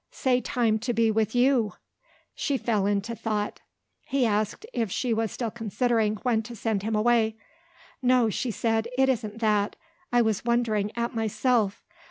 "Say 0.09 0.41
time 0.41 0.79
to 0.79 0.93
be 0.93 1.11
with 1.11 1.35
You!" 1.35 1.73
She 2.33 2.57
fell 2.57 2.87
into 2.87 3.15
thought. 3.15 3.61
He 4.07 4.25
asked 4.25 4.65
if 4.73 4.89
she 4.91 5.13
was 5.13 5.31
still 5.31 5.51
considering 5.51 6.15
when 6.23 6.41
to 6.41 6.55
send 6.55 6.81
him 6.81 6.95
away. 6.95 7.35
"No," 8.01 8.27
she 8.31 8.49
said; 8.49 8.87
"it 8.97 9.09
isn't 9.09 9.37
that. 9.41 9.75
I 10.11 10.23
was 10.23 10.43
wondering 10.43 10.91
at 10.97 11.13
myself. 11.13 11.83